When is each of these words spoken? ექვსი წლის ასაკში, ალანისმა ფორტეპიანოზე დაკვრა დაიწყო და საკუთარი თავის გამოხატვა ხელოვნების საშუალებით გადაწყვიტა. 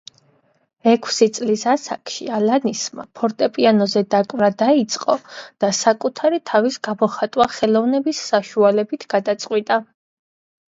ექვსი 0.91 1.25
წლის 1.37 1.65
ასაკში, 1.73 2.29
ალანისმა 2.37 3.05
ფორტეპიანოზე 3.19 4.03
დაკვრა 4.15 4.49
დაიწყო 4.63 5.19
და 5.65 5.71
საკუთარი 5.83 6.43
თავის 6.55 6.81
გამოხატვა 6.91 7.51
ხელოვნების 7.61 8.25
საშუალებით 8.33 9.09
გადაწყვიტა. 9.17 9.81